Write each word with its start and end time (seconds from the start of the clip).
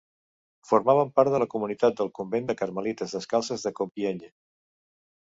Formaven 0.69 1.11
part 1.19 1.33
de 1.35 1.41
la 1.43 1.47
comunitat 1.51 1.99
del 1.99 2.09
convent 2.19 2.47
de 2.47 2.55
carmelites 2.63 3.13
descalces 3.19 3.67
de 3.69 3.73
Compiègne. 3.81 4.31